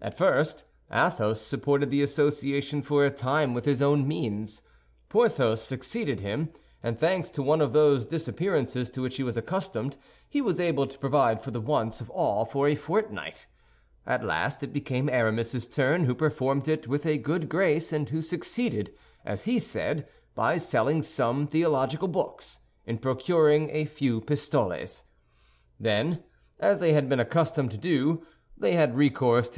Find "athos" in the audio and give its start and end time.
0.90-1.42